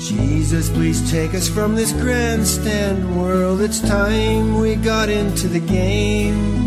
[0.00, 3.60] Jesus, please take us from this grandstand world.
[3.60, 6.58] It's time we got into the game.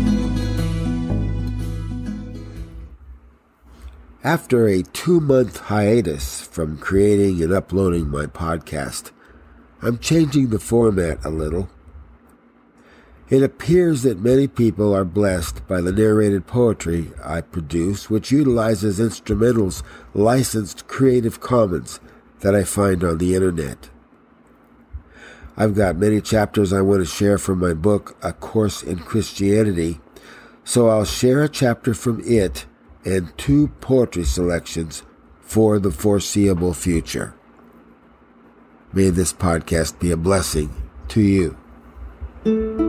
[4.22, 9.10] After a two month hiatus from creating and uploading my podcast,
[9.82, 11.68] I'm changing the format a little.
[13.30, 19.00] It appears that many people are blessed by the narrated poetry I produce, which utilizes
[19.00, 19.82] instrumentals
[20.14, 21.98] licensed Creative Commons
[22.44, 23.88] that I find on the internet.
[25.56, 29.98] I've got many chapters I want to share from my book, A Course in Christianity,
[30.62, 32.66] so I'll share a chapter from it
[33.02, 35.04] and two poetry selections
[35.40, 37.34] for the foreseeable future.
[38.92, 40.70] May this podcast be a blessing
[41.08, 42.83] to you.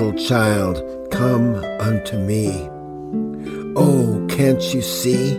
[0.00, 2.68] Little child, Come unto me.
[3.74, 5.34] Oh, can't you see?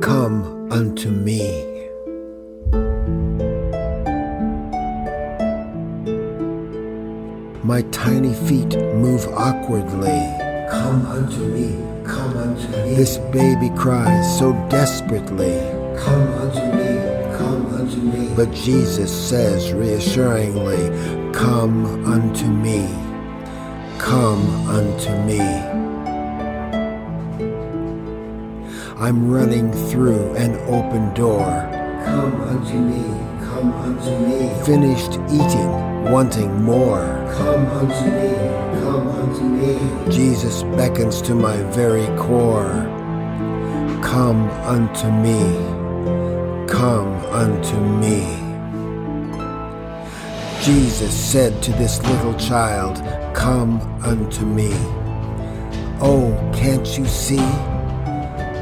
[0.00, 1.64] Come unto me.
[7.64, 10.20] My tiny feet move awkwardly.
[10.70, 12.94] Come unto me, come unto me.
[12.94, 15.58] This baby cries so desperately.
[15.98, 18.34] Come unto me, come unto me.
[18.36, 22.86] But Jesus says reassuringly, Come unto me,
[23.98, 25.40] come unto me.
[28.98, 31.68] I'm running through an open door.
[32.04, 33.04] Come unto me,
[33.44, 34.64] come unto me.
[34.64, 35.70] Finished eating,
[36.10, 37.04] wanting more.
[37.36, 38.34] Come unto me,
[38.82, 40.10] come unto me.
[40.12, 42.72] Jesus beckons to my very core.
[44.02, 45.42] Come unto me,
[46.68, 48.24] come unto me.
[50.62, 52.98] Jesus said to this little child,
[53.38, 54.72] Come unto me.
[56.00, 57.48] Oh, can't you see?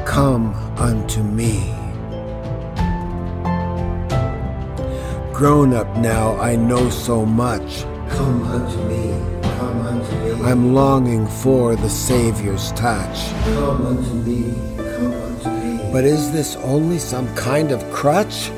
[0.05, 1.73] Come unto me.
[5.33, 7.85] Grown up now, I know so much.
[8.09, 9.13] Come unto me,
[9.57, 10.43] come unto me.
[10.43, 13.33] I'm longing for the Savior's touch.
[13.45, 15.91] Come unto me, come unto me.
[15.91, 18.51] But is this only some kind of crutch?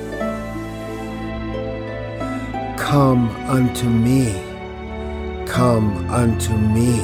[2.78, 4.36] Come unto me,
[5.50, 7.00] come unto me.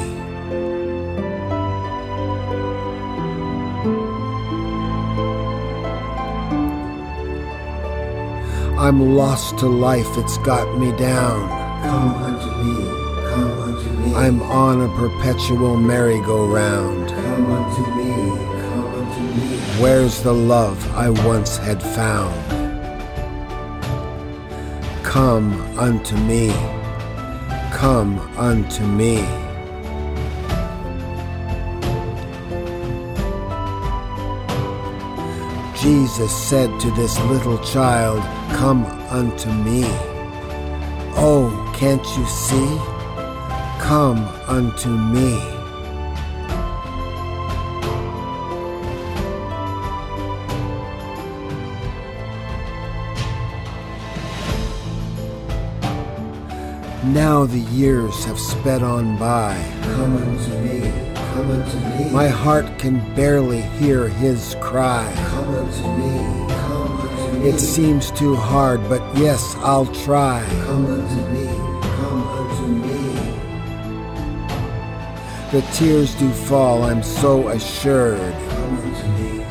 [8.78, 11.48] I'm lost to life, it's got me down.
[11.82, 12.76] Come unto me,
[13.30, 14.14] come unto me.
[14.14, 17.08] I'm on a perpetual merry-go-round.
[17.08, 18.14] Come unto me,
[18.70, 19.58] come unto me.
[19.82, 22.34] Where's the love I once had found?
[25.02, 26.50] Come unto me,
[27.76, 29.16] come unto me.
[35.78, 38.22] Jesus said to this little child,
[38.56, 39.84] Come unto me.
[41.18, 42.78] Oh, can't you see?
[43.78, 45.55] Come unto me.
[57.16, 59.56] Now the years have sped on by.
[59.82, 60.92] Come unto me,
[61.32, 62.10] come unto me.
[62.10, 65.10] My heart can barely hear his cry.
[65.30, 67.48] Come unto me, come unto me.
[67.48, 70.44] It seems too hard, but yes, I'll try.
[70.66, 71.46] Come unto me,
[71.96, 73.04] come unto me.
[75.52, 78.34] The tears do fall, I'm so assured.
[78.50, 79.44] Come unto me,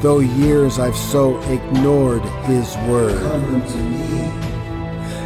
[0.00, 3.20] Though years I've so ignored his word.
[3.22, 4.51] come unto me.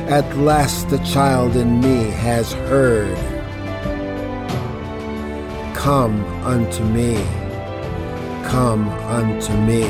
[0.09, 3.19] At last the child in me has heard.
[5.75, 7.17] Come unto me,
[8.45, 9.83] come unto me.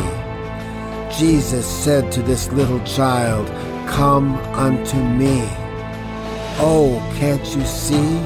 [1.14, 3.46] Jesus said to this little child,
[3.86, 5.42] Come unto me.
[6.58, 8.18] Oh, can't you see?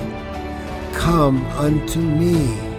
[0.92, 2.69] Come unto me.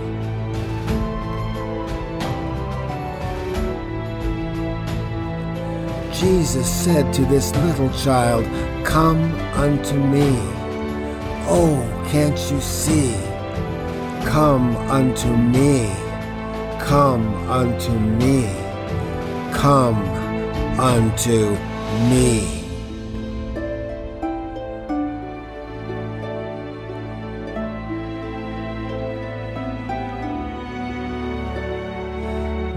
[6.21, 8.45] Jesus said to this little child,
[8.85, 9.23] Come
[9.55, 10.37] unto me.
[11.49, 11.81] Oh,
[12.11, 13.15] can't you see?
[14.23, 15.91] Come unto me.
[16.79, 18.45] Come unto me.
[19.51, 19.97] Come
[20.79, 21.57] unto
[22.07, 22.61] me.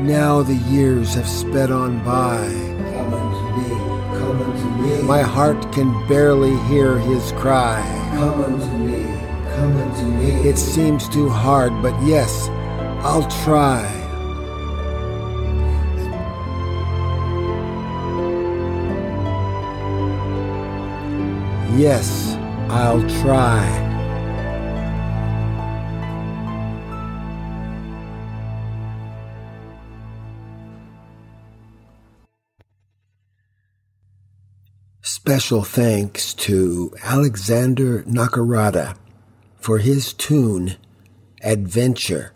[0.00, 2.63] Now the years have sped on by.
[3.56, 3.68] Me,
[4.18, 5.02] come unto me.
[5.02, 7.82] My heart can barely hear his cry.
[8.14, 9.04] come unto me,
[9.54, 10.48] come unto me.
[10.48, 12.48] It seems too hard, but yes,
[13.02, 13.82] I'll try.
[21.76, 22.36] Yes,
[22.70, 23.83] I'll try.
[35.16, 38.96] Special thanks to Alexander Nakarada
[39.54, 40.74] for his tune
[41.40, 42.32] Adventure,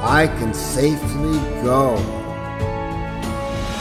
[0.03, 2.20] I can safely go.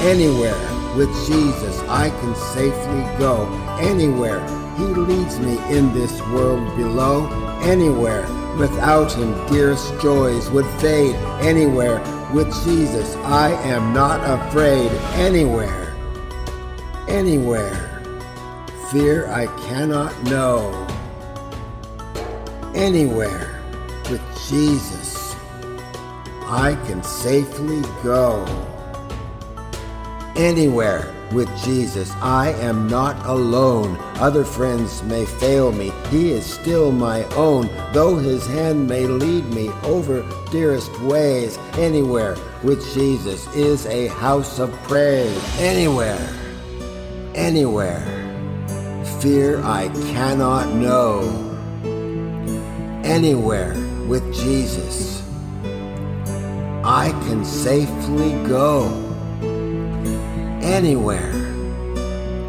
[0.01, 0.57] Anywhere
[0.95, 3.47] with Jesus I can safely go.
[3.79, 4.39] Anywhere
[4.77, 7.27] He leads me in this world below.
[7.61, 11.15] Anywhere without Him dearest joys would fade.
[11.41, 11.99] Anywhere
[12.33, 14.91] with Jesus I am not afraid.
[15.15, 15.95] Anywhere,
[17.07, 18.03] anywhere,
[18.91, 20.87] fear I cannot know.
[22.75, 23.61] Anywhere
[24.09, 25.35] with Jesus
[26.45, 28.45] I can safely go.
[30.39, 33.97] Anywhere with Jesus, I am not alone.
[34.21, 37.69] Other friends may fail me, He is still my own.
[37.91, 44.59] Though His hand may lead me over dearest ways, anywhere with Jesus is a house
[44.59, 45.59] of praise.
[45.59, 46.33] Anywhere,
[47.35, 47.99] anywhere,
[49.19, 51.19] fear I cannot know.
[53.03, 53.73] Anywhere
[54.07, 55.21] with Jesus,
[56.85, 59.08] I can safely go
[60.61, 61.31] anywhere,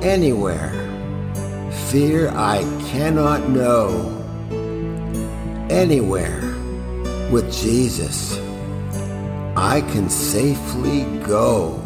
[0.03, 0.71] anywhere.
[1.89, 4.17] Fear I cannot know.
[5.71, 6.41] Anywhere
[7.31, 8.37] with Jesus,
[9.57, 11.81] I can safely go.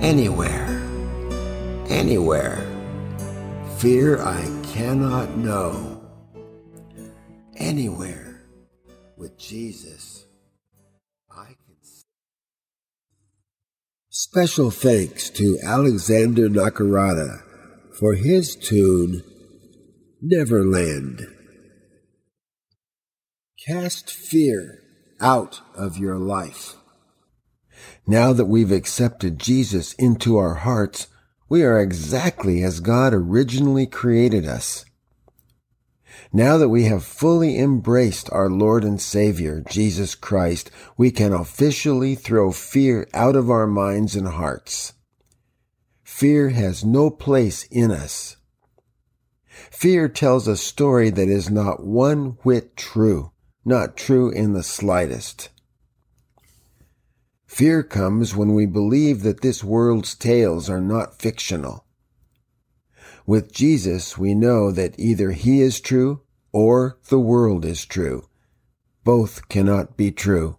[0.00, 0.80] Anywhere,
[1.88, 2.64] anywhere.
[3.78, 6.00] Fear I cannot know.
[7.56, 8.44] Anywhere
[9.16, 10.27] with Jesus,
[14.30, 17.40] Special thanks to Alexander Nakarada
[17.98, 19.22] for his tune
[20.20, 21.26] Neverland.
[23.66, 24.80] Cast fear
[25.18, 26.74] out of your life.
[28.06, 31.06] Now that we've accepted Jesus into our hearts,
[31.48, 34.84] we are exactly as God originally created us.
[36.32, 42.14] Now that we have fully embraced our Lord and Savior, Jesus Christ, we can officially
[42.14, 44.92] throw fear out of our minds and hearts.
[46.04, 48.36] Fear has no place in us.
[49.70, 53.32] Fear tells a story that is not one whit true,
[53.64, 55.50] not true in the slightest.
[57.46, 61.84] Fear comes when we believe that this world's tales are not fictional.
[63.28, 68.26] With Jesus, we know that either He is true or the world is true.
[69.04, 70.56] Both cannot be true.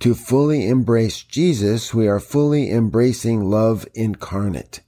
[0.00, 4.82] To fully embrace Jesus, we are fully embracing love incarnate,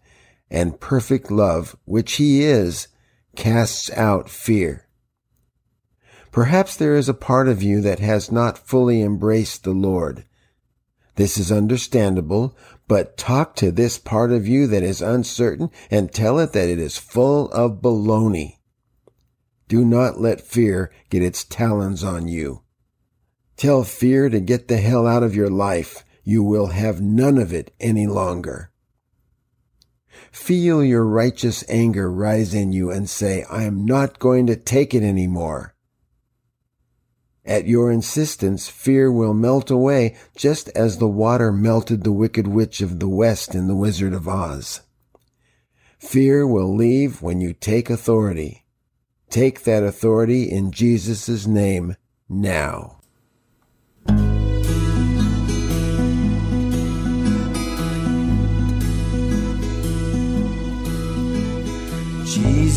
[0.50, 2.88] and perfect love, which He is,
[3.34, 4.88] casts out fear.
[6.32, 10.26] Perhaps there is a part of you that has not fully embraced the Lord.
[11.20, 12.56] This is understandable,
[12.88, 16.78] but talk to this part of you that is uncertain and tell it that it
[16.78, 18.56] is full of baloney.
[19.68, 22.62] Do not let fear get its talons on you.
[23.58, 26.06] Tell fear to get the hell out of your life.
[26.24, 28.70] You will have none of it any longer.
[30.32, 34.94] Feel your righteous anger rise in you and say, I am not going to take
[34.94, 35.74] it anymore.
[37.50, 42.80] At your insistence, fear will melt away just as the water melted the Wicked Witch
[42.80, 44.82] of the West in The Wizard of Oz.
[45.98, 48.66] Fear will leave when you take authority.
[49.30, 51.96] Take that authority in Jesus' name
[52.28, 52.99] now.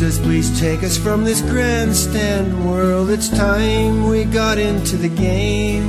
[0.04, 3.10] Jesus, please take us from this grandstand world.
[3.10, 5.86] It's time we got into the game.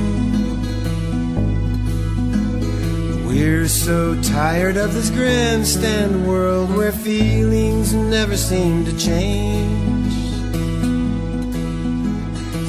[3.27, 9.94] We're so tired of this grandstand world where feelings never seem to change.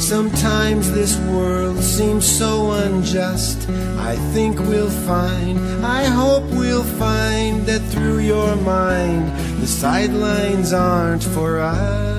[0.06, 3.68] Sometimes this world seems so unjust.
[3.98, 9.26] I think we'll find, I hope we'll find that through your mind,
[9.60, 12.15] the sidelines aren't for us.